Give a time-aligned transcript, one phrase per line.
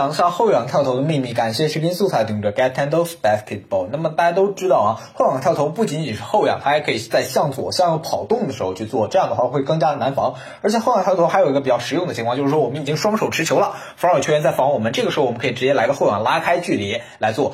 [0.00, 3.86] 讲下后仰跳投的秘密，感谢视频素材顶着 Get Hand of Basketball。
[3.92, 10.36] 那么大家都知道啊，后仰跳投不仅仅是后仰，它还可以在向左向右跑动的时候去做，这样的话会更加的难防。
[10.62, 17.52] 而且后仰跳投还有一个比较实用的情况，就是说我们已经双手持球了，防守球员在防我们，这个时候我们可以直接来个后仰拉开距离来做。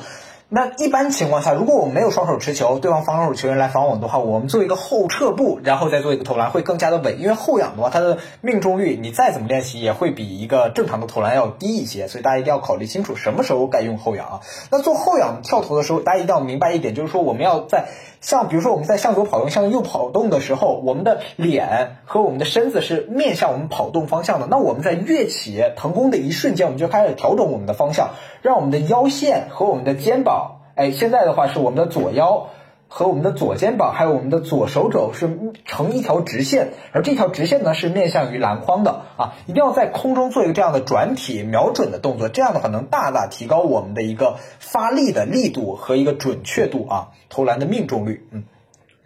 [0.49, 7.19] 那一般情况下，如果我们没有双手持球，对方防守球员来防我们的话，我们做一个后撤步，然后再做一个投篮会更加的稳。
[7.19, 14.39] 因为后仰的话，它的命中率你再怎么练习也会比一个正常的投篮要低一些，所以大家一定要考虑清楚什么时候该用后仰啊。
[14.71, 17.89] 那做后仰跳投的时候，大家一定要明白一点，就是说我们要在
[18.21, 24.47] 像比如说我们在向左跑动、向右跑动的时候，我们的脸和我们的身子是面向我们跑动方向的。
[24.49, 30.61] 那我们在跃起腾空的一瞬间，我们就开始调整我们的方向，让我们的腰线和我们的肩膀。
[30.75, 32.49] 哎，现在的话是我们的左腰
[32.87, 48.43] 和我们的左肩膀，还有我们的左手肘是成一条直线，而这条直线呢是面向于篮筐的啊，一定要在空中做一个这样的转体瞄准的动作，这样的话能大大提高我们的一个发力的力度和一个准确度啊，投篮的命中率，嗯。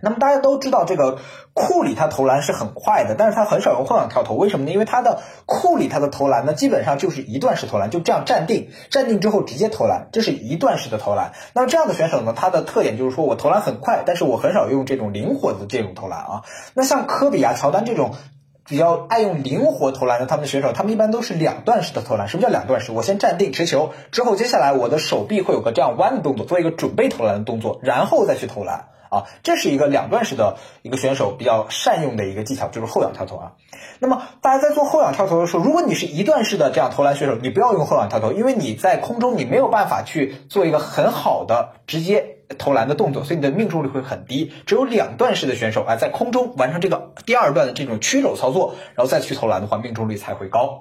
[0.01, 1.19] 那么大家都知道，这个
[1.53, 4.71] 库里他投篮是很快的，但是他很少用后仰跳投，为什么呢？
[4.71, 11.33] 因为他的库里他的投篮呢，基本上就是一段式投篮，就这样站定，站定之后直接投篮，这是一段式的投篮。
[11.53, 16.41] 那么这样的选手呢，他的特点就是说我投篮很快，但是我很少用这种灵活的这种投篮啊。
[16.73, 18.15] 那像科比啊、乔丹这种
[18.65, 22.27] 比较爱用灵活投篮的他们的选手，他们一般都是两段式的投篮。
[22.27, 22.91] 什么叫两段式？
[22.91, 28.85] 我先站定持球，之后接下来我的手臂会有个这样弯的动作，做一个准备投篮的动作，然后再去投篮。
[29.11, 33.51] 啊，这是一个两段式的一个选手比较善用的一个技巧，就是后仰跳投啊。
[33.99, 44.53] 那么大家在做后仰跳投的时候，如果你是一段式的这样投篮选手，你不要用后仰跳投，因为你在空中你没有办法去做一个很好的直接投篮的动作，所以你的命中率会很低。
[44.65, 50.79] 只有两段式的选手啊，在空中完成这个第二段的这种曲肘操作，然后再去投篮的话，命中率才会高。